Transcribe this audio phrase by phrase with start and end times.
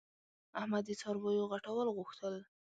[0.59, 2.35] احمد د څارویو غټول غوښتل.